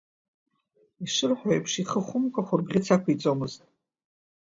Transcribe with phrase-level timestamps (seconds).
[1.05, 3.61] Ишырҳәо еиԥш, ихы хәымкәа ахәырбӷьыц ақәиҵомызт.